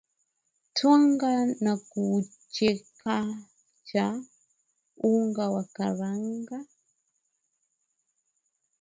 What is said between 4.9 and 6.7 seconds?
unga wa karanga